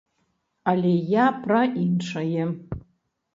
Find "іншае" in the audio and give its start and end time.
1.83-2.43